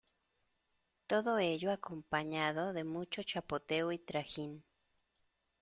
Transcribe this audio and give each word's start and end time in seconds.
todo 1.05 1.37
ello 1.37 1.71
acompañado 1.71 2.73
de 2.73 2.83
mucho 2.83 3.21
chapoteo 3.21 3.91
y 3.91 3.99
trajín. 3.99 4.63